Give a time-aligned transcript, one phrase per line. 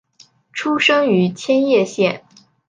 [0.51, 2.25] 出生于千叶县。